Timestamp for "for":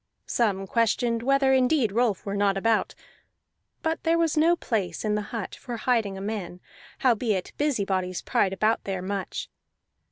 5.53-5.77